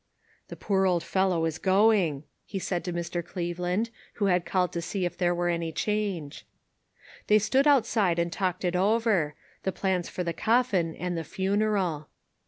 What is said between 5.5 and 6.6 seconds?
change.